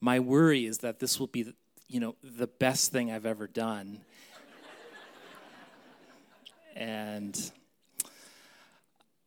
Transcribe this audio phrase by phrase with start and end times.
[0.00, 1.52] my worry is that this will be
[1.94, 4.00] you know, the best thing I've ever done.
[6.74, 7.52] and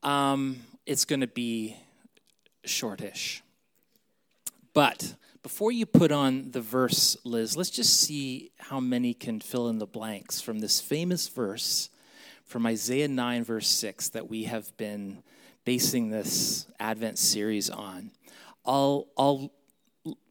[0.03, 1.77] um, it's going to be
[2.65, 3.41] shortish.
[4.73, 9.69] But before you put on the verse, Liz, let's just see how many can fill
[9.69, 11.89] in the blanks from this famous verse
[12.43, 15.23] from Isaiah 9, verse 6, that we have been
[15.63, 18.11] basing this Advent series on.
[18.65, 19.53] I'll, I'll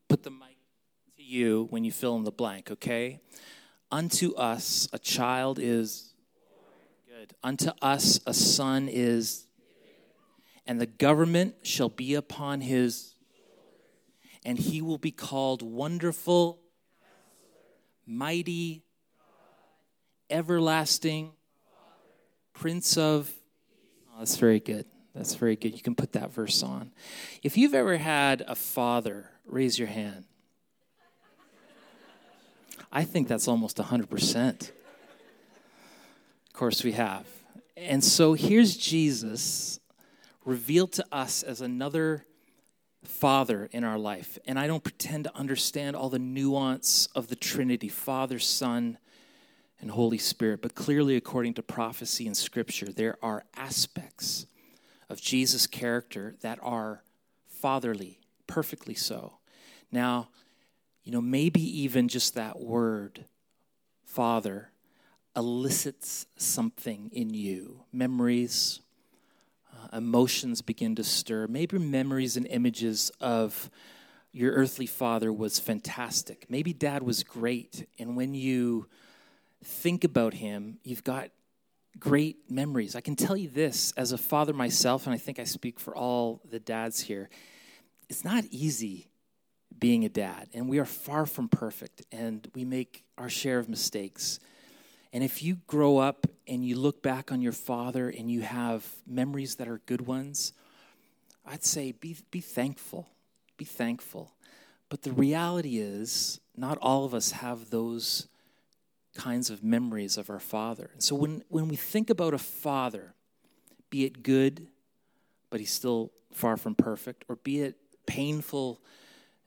[0.06, 0.30] put the
[1.26, 3.20] you when you fill in the blank, okay?
[3.90, 6.14] Unto us a child is
[7.08, 7.34] good.
[7.42, 9.46] Unto us a son is
[10.66, 13.14] and the government shall be upon his
[14.44, 16.60] and he will be called wonderful
[18.06, 18.84] mighty
[20.30, 21.32] everlasting
[22.52, 23.32] prince of
[24.10, 26.92] oh, that's very good that's very good you can put that verse on
[27.42, 30.24] if you've ever had a father raise your hand
[32.96, 34.70] I think that's almost 100%.
[34.70, 34.72] Of
[36.54, 37.26] course, we have.
[37.76, 39.80] And so here's Jesus
[40.46, 42.24] revealed to us as another
[43.02, 44.38] father in our life.
[44.46, 48.96] And I don't pretend to understand all the nuance of the Trinity Father, Son,
[49.78, 54.46] and Holy Spirit, but clearly, according to prophecy and scripture, there are aspects
[55.10, 57.02] of Jesus' character that are
[57.46, 59.34] fatherly, perfectly so.
[59.92, 60.28] Now,
[61.06, 63.26] you know, maybe even just that word,
[64.04, 64.72] Father,
[65.36, 67.84] elicits something in you.
[67.92, 68.80] Memories,
[69.72, 71.46] uh, emotions begin to stir.
[71.46, 73.70] Maybe memories and images of
[74.32, 76.46] your earthly father was fantastic.
[76.48, 77.86] Maybe dad was great.
[78.00, 78.88] And when you
[79.62, 81.30] think about him, you've got
[82.00, 82.96] great memories.
[82.96, 85.96] I can tell you this as a father myself, and I think I speak for
[85.96, 87.30] all the dads here.
[88.08, 89.06] It's not easy
[89.78, 93.68] being a dad, and we are far from perfect, and we make our share of
[93.68, 94.40] mistakes.
[95.12, 98.86] And if you grow up and you look back on your father and you have
[99.06, 100.52] memories that are good ones,
[101.44, 103.08] I'd say be, be thankful.
[103.56, 104.34] Be thankful.
[104.88, 108.28] But the reality is, not all of us have those
[109.14, 110.90] kinds of memories of our father.
[110.92, 113.14] And so when, when we think about a father,
[113.90, 114.66] be it good,
[115.50, 118.80] but he's still far from perfect, or be it painful,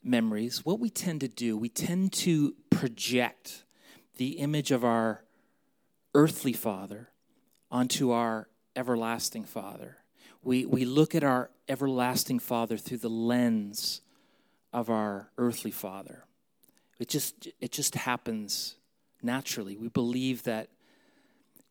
[0.09, 3.63] memories, what we tend to do, we tend to project
[4.17, 5.23] the image of our
[6.13, 7.09] earthly father
[7.71, 9.97] onto our everlasting father.
[10.43, 14.01] We, we look at our everlasting father through the lens
[14.73, 16.25] of our earthly father.
[16.99, 18.75] It just, it just happens
[19.21, 19.77] naturally.
[19.77, 20.69] We believe that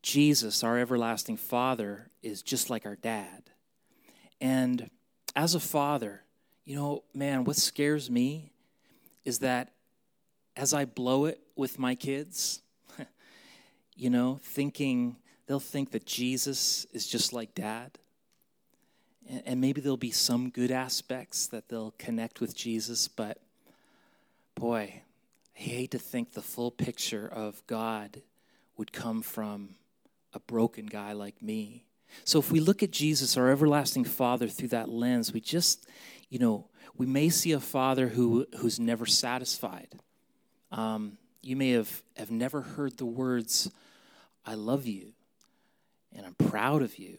[0.01, 3.49] Jesus, our everlasting father, is just like our dad.
[4.39, 4.89] And
[5.35, 6.23] as a father,
[6.69, 8.51] you know, man, what scares me
[9.25, 9.71] is that
[10.55, 12.61] as I blow it with my kids,
[13.95, 15.15] you know, thinking
[15.47, 17.97] they'll think that Jesus is just like dad.
[19.47, 23.39] And maybe there'll be some good aspects that they'll connect with Jesus, but
[24.53, 25.01] boy,
[25.57, 28.21] I hate to think the full picture of God
[28.77, 29.69] would come from
[30.33, 31.87] a broken guy like me.
[32.25, 35.87] So if we look at Jesus, our everlasting Father, through that lens, we just,
[36.29, 39.89] you know, we may see a Father who who's never satisfied.
[40.71, 43.71] Um, you may have, have never heard the words,
[44.45, 45.13] I love you
[46.15, 47.17] and I'm proud of you.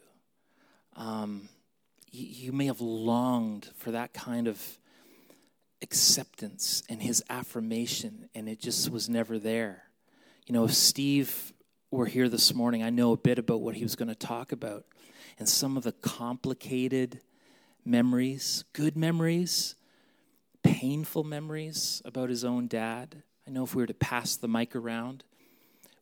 [0.97, 1.49] Um,
[2.11, 4.61] you, you may have longed for that kind of
[5.83, 9.85] acceptance and his affirmation, and it just was never there.
[10.47, 11.53] You know, if Steve
[11.91, 14.53] were here this morning, I know a bit about what he was going to talk
[14.53, 14.85] about
[15.39, 17.21] and some of the complicated
[17.85, 19.75] memories, good memories,
[20.63, 23.23] painful memories about his own dad.
[23.47, 25.25] I know if we were to pass the mic around,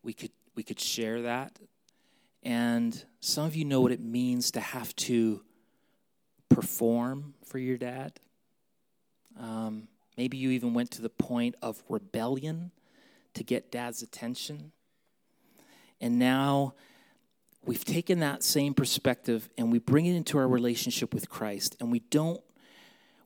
[0.02, 1.58] we could we could share that.
[2.42, 5.42] And some of you know what it means to have to
[6.48, 8.20] perform for your dad.
[9.38, 12.72] Um, maybe you even went to the point of rebellion
[13.34, 14.72] to get dad's attention.
[16.00, 16.74] And now
[17.68, 21.92] we've taken that same perspective and we bring it into our relationship with Christ and
[21.92, 22.40] we don't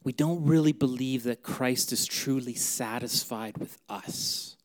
[0.02, 4.56] we don't really believe that Christ is truly satisfied with us.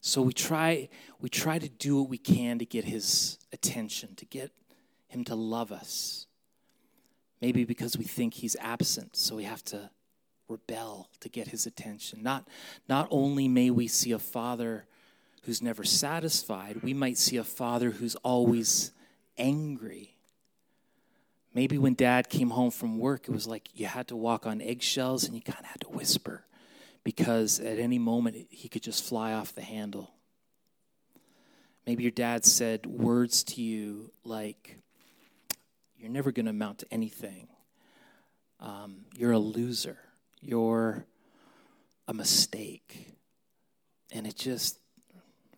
[0.00, 0.88] So we try
[1.20, 4.52] we try to do what we can to get his attention, to get
[5.08, 6.28] him to love us.
[7.42, 9.90] Maybe because we think he's absent, so we have to
[10.48, 12.22] rebel to get his attention.
[12.22, 12.46] Not
[12.88, 14.86] not only may we see a father
[15.42, 18.92] who's never satisfied, we might see a father who's always
[19.40, 20.16] angry.
[21.52, 24.60] Maybe when dad came home from work, it was like you had to walk on
[24.60, 26.44] eggshells and you kind of had to whisper
[27.02, 30.14] because at any moment he could just fly off the handle.
[31.86, 34.78] Maybe your dad said words to you like,
[35.98, 37.48] You're never going to amount to anything.
[38.60, 39.98] Um, you're a loser.
[40.40, 41.06] You're
[42.06, 43.14] a mistake.
[44.12, 44.78] And it just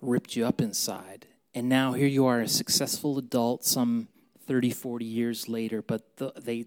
[0.00, 1.26] ripped you up inside.
[1.54, 4.08] And now here you are, a successful adult, some
[4.46, 6.66] 30, 40 years later, but the, they,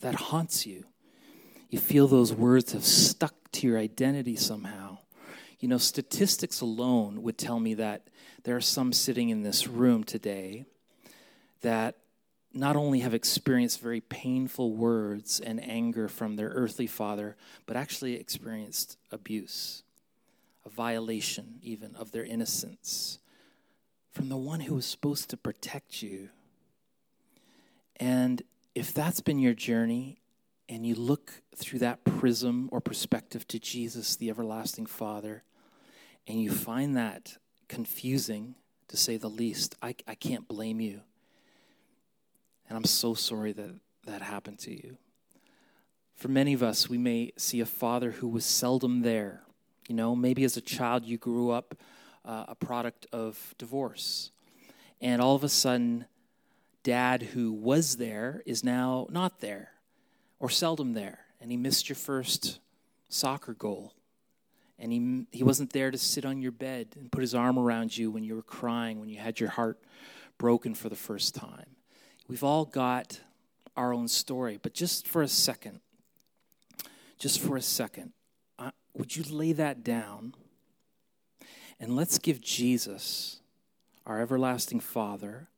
[0.00, 0.84] that haunts you.
[1.68, 4.98] You feel those words have stuck to your identity somehow.
[5.60, 8.08] You know, statistics alone would tell me that
[8.44, 10.64] there are some sitting in this room today
[11.60, 11.96] that
[12.54, 17.36] not only have experienced very painful words and anger from their earthly father,
[17.66, 19.82] but actually experienced abuse,
[20.64, 23.18] a violation even of their innocence
[24.14, 26.28] from the one who was supposed to protect you.
[27.96, 30.20] And if that's been your journey,
[30.68, 35.42] and you look through that prism or perspective to Jesus, the everlasting Father,
[36.28, 37.36] and you find that
[37.68, 38.54] confusing,
[38.88, 41.00] to say the least, I, I can't blame you.
[42.68, 43.74] And I'm so sorry that
[44.06, 44.96] that happened to you.
[46.14, 49.42] For many of us, we may see a father who was seldom there.
[49.88, 51.74] You know, maybe as a child you grew up
[52.24, 54.30] uh, a product of divorce.
[55.00, 56.06] And all of a sudden,
[56.82, 59.72] dad who was there is now not there
[60.38, 62.60] or seldom there, and he missed your first
[63.08, 63.94] soccer goal.
[64.78, 67.96] And he, he wasn't there to sit on your bed and put his arm around
[67.96, 69.78] you when you were crying, when you had your heart
[70.36, 71.76] broken for the first time.
[72.28, 73.20] We've all got
[73.76, 75.80] our own story, but just for a second,
[77.18, 78.12] just for a second,
[78.58, 80.34] uh, would you lay that down?
[81.80, 83.40] And let's give Jesus,
[84.06, 85.48] our everlasting Father,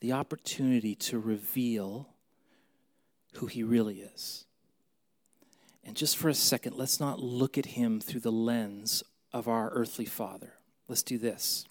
[0.00, 2.08] the opportunity to reveal
[3.34, 4.44] who he really is.
[5.84, 9.70] And just for a second, let's not look at him through the lens of our
[9.70, 10.54] earthly father.
[10.88, 11.66] Let's do this.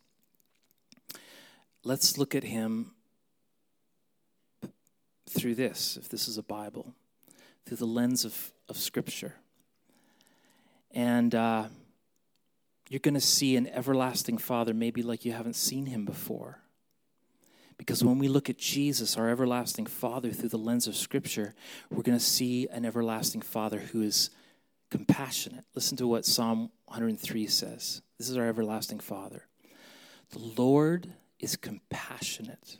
[1.83, 2.91] Let's look at him
[5.29, 6.93] through this, if this is a Bible,
[7.65, 9.35] through the lens of, of Scripture.
[10.91, 11.65] And uh,
[12.89, 16.59] you're going to see an everlasting Father, maybe like you haven't seen him before.
[17.77, 21.53] Because when we look at Jesus, our everlasting Father, through the lens of Scripture,
[21.89, 24.29] we're going to see an everlasting Father who is
[24.89, 25.65] compassionate.
[25.73, 28.01] Listen to what Psalm 103 says.
[28.17, 29.45] This is our everlasting Father.
[30.29, 32.77] The Lord is compassionate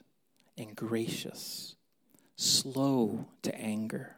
[0.57, 1.75] and gracious,
[2.37, 4.15] slow to anger,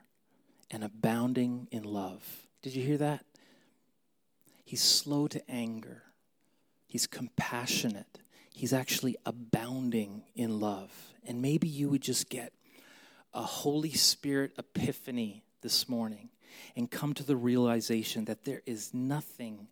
[0.69, 2.23] and abounding in love.
[2.61, 3.25] Did you hear that?
[4.67, 6.03] He's slow to anger,
[6.85, 8.19] he's compassionate
[8.57, 10.91] He's actually abounding in love.
[11.23, 12.53] And maybe you would just get
[13.31, 16.29] a Holy Spirit epiphany this morning
[16.75, 19.67] and come to the realization that there is nothing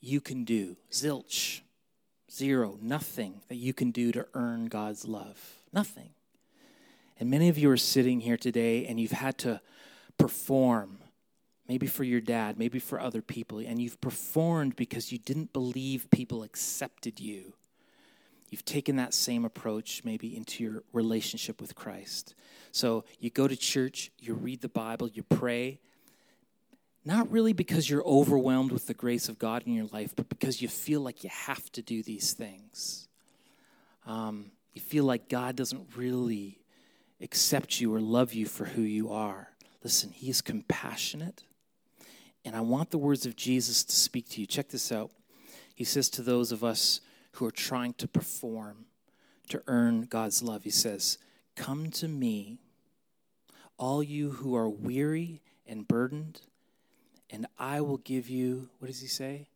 [0.00, 1.60] you can do, zilch,
[2.28, 5.60] zero, nothing that you can do to earn God's love.
[5.72, 6.10] Nothing.
[7.20, 9.60] And many of you are sitting here today and you've had to
[10.18, 10.98] perform,
[11.70, 16.10] maybe for your dad, maybe for other people, and you've performed because you didn't believe
[16.10, 17.52] people accepted you.
[18.48, 22.34] You've taken that same approach maybe into your relationship with Christ.
[22.72, 25.78] So you go to church, you read the Bible, you pray,
[27.04, 30.60] not really because you're overwhelmed with the grace of God in your life, but because
[30.60, 33.06] you feel like you have to do these things.
[34.08, 36.58] Um, you feel like God doesn't really
[37.20, 39.50] accept you or love you for who you are.
[39.84, 41.44] Listen, He is compassionate.
[42.44, 44.46] And I want the words of Jesus to speak to you.
[44.46, 45.10] Check this out.
[45.74, 47.00] He says to those of us
[47.32, 48.86] who are trying to perform
[49.48, 51.18] to earn God's love, He says,
[51.56, 52.58] Come to me,
[53.76, 56.42] all you who are weary and burdened,
[57.28, 59.48] and I will give you, what does He say?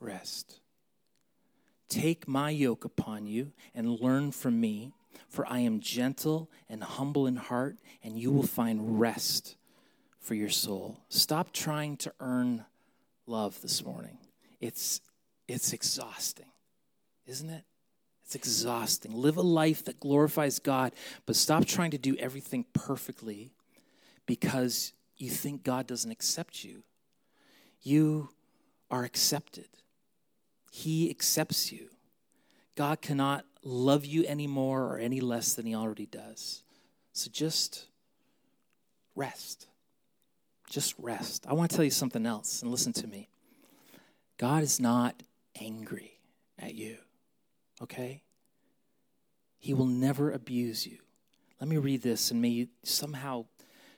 [0.00, 0.60] Rest.
[1.88, 4.92] Take my yoke upon you and learn from me,
[5.28, 9.56] for I am gentle and humble in heart, and you will find rest
[10.26, 10.98] for your soul.
[11.08, 12.64] Stop trying to earn
[13.28, 14.18] love this morning.
[14.60, 15.00] It's,
[15.46, 16.50] it's exhausting,
[17.26, 17.62] isn't it?
[18.24, 19.14] It's exhausting.
[19.14, 20.94] Live a life that glorifies God,
[21.26, 23.52] but stop trying to do everything perfectly
[24.26, 26.82] because you think God doesn't accept you.
[27.82, 28.30] You
[28.90, 29.68] are accepted.
[30.72, 31.86] He accepts you.
[32.74, 36.64] God cannot love you any more or any less than He already does.
[37.12, 37.86] So just
[39.14, 39.68] rest.
[40.68, 41.46] Just rest.
[41.48, 43.28] I want to tell you something else, and listen to me.
[44.38, 45.22] God is not
[45.60, 46.18] angry
[46.58, 46.98] at you,
[47.82, 48.22] okay?
[49.58, 50.98] He will never abuse you.
[51.60, 53.46] Let me read this, and may you somehow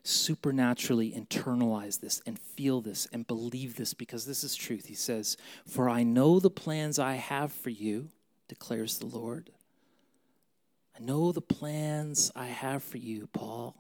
[0.05, 4.87] supernaturally internalize this and feel this and believe this because this is truth.
[4.87, 8.09] He says, For I know the plans I have for you,
[8.49, 9.51] declares the Lord.
[10.99, 13.77] I know the plans I have for you, Paul.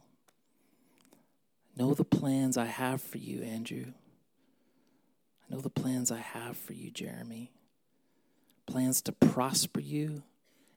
[1.78, 3.84] Know the plans I have for you, Andrew.
[3.86, 7.52] I know the plans I have for you, Jeremy.
[8.66, 10.24] Plans to prosper you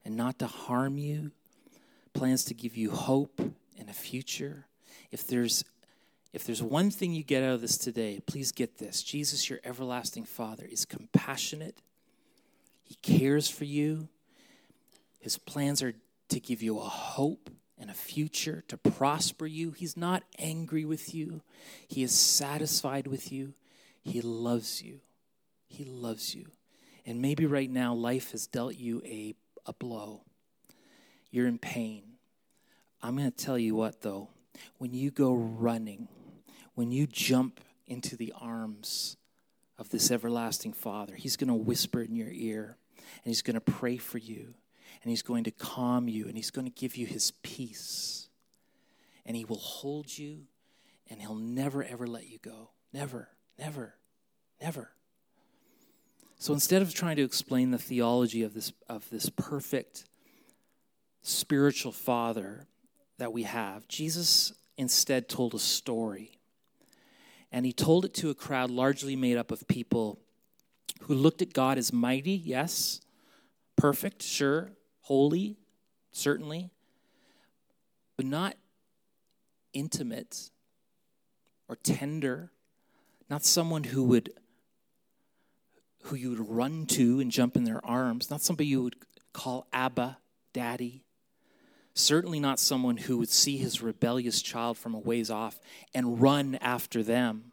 [0.05, 1.31] and not to harm you,
[2.13, 3.41] plans to give you hope
[3.79, 4.67] and a future
[5.11, 5.65] if there's
[6.33, 9.03] if there's one thing you get out of this today, please get this.
[9.03, 11.81] Jesus, your everlasting Father, is compassionate.
[12.83, 14.07] He cares for you.
[15.19, 15.93] His plans are
[16.29, 17.49] to give you a hope
[17.81, 19.71] and a future, to prosper you.
[19.71, 21.41] He's not angry with you,
[21.87, 23.53] He is satisfied with you.
[24.03, 24.99] He loves you.
[25.67, 26.47] He loves you.
[27.05, 29.35] And maybe right now, life has dealt you a,
[29.65, 30.21] a blow.
[31.29, 32.03] You're in pain.
[33.01, 34.29] I'm going to tell you what, though
[34.77, 36.07] when you go running,
[36.75, 39.17] when you jump into the arms
[39.77, 43.61] of this everlasting Father, He's going to whisper in your ear and He's going to
[43.61, 44.53] pray for you
[45.01, 48.29] and He's going to calm you and He's going to give you His peace.
[49.25, 50.41] And He will hold you
[51.09, 52.71] and He'll never, ever let you go.
[52.93, 53.95] Never, never,
[54.61, 54.91] never.
[56.37, 60.05] So instead of trying to explain the theology of this, of this perfect
[61.21, 62.65] spiritual father
[63.19, 66.39] that we have, Jesus instead told a story.
[67.51, 70.19] And he told it to a crowd largely made up of people
[71.01, 73.01] who looked at God as mighty, yes,
[73.75, 74.71] perfect, sure,
[75.11, 75.57] holy,
[76.13, 76.69] certainly,
[78.15, 78.55] but not
[79.73, 80.51] intimate
[81.67, 82.49] or tender,
[83.29, 84.31] not someone who would
[86.03, 88.95] who you would run to and jump in their arms, not somebody you would
[89.33, 90.17] call Abba,
[90.53, 91.03] Daddy,
[91.93, 95.59] Certainly not someone who would see his rebellious child from a ways off
[95.93, 97.51] and run after them.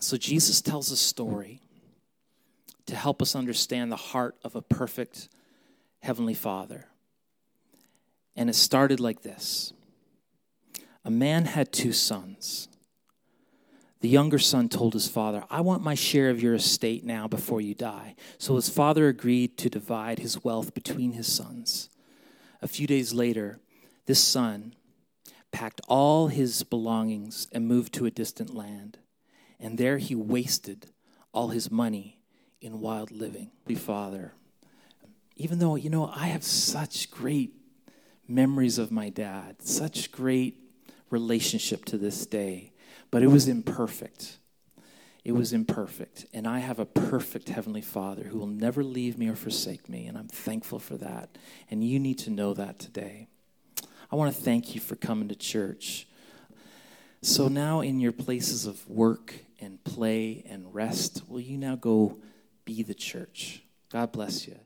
[0.00, 1.62] So Jesus tells a story
[2.84, 5.30] to help us understand the heart of a perfect
[6.04, 6.86] Heavenly Father.
[8.36, 9.72] And it started like this
[11.04, 12.68] A man had two sons.
[14.00, 17.62] The younger son told his father, I want my share of your estate now before
[17.62, 18.16] you die.
[18.36, 21.88] So his father agreed to divide his wealth between his sons.
[22.60, 23.60] A few days later,
[24.04, 24.74] this son
[25.52, 28.98] packed all his belongings and moved to a distant land.
[29.58, 30.90] And there he wasted
[31.32, 32.20] all his money
[32.60, 33.52] in wild living.
[33.74, 34.34] Father,
[35.36, 37.54] even though, you know, I have such great
[38.28, 40.58] memories of my dad, such great
[41.10, 42.72] relationship to this day,
[43.10, 44.38] but it was imperfect.
[45.24, 46.26] It was imperfect.
[46.34, 50.06] And I have a perfect Heavenly Father who will never leave me or forsake me.
[50.06, 51.38] And I'm thankful for that.
[51.70, 53.28] And you need to know that today.
[54.12, 56.06] I want to thank you for coming to church.
[57.22, 62.18] So now, in your places of work and play and rest, will you now go
[62.66, 63.62] be the church?
[63.90, 64.56] God bless you.